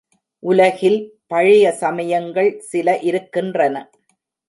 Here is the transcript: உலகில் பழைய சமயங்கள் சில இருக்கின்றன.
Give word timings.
உலகில் 0.43 0.97
பழைய 1.27 1.65
சமயங்கள் 1.73 2.51
சில 2.71 2.97
இருக்கின்றன. 3.01 3.75